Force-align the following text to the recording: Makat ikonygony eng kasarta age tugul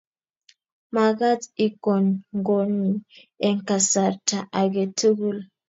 Makat 0.93 1.41
ikonygony 1.65 2.79
eng 3.47 3.61
kasarta 3.67 4.37
age 4.59 4.83
tugul 4.97 5.37